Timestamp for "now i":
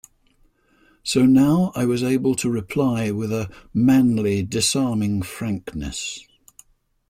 1.27-1.85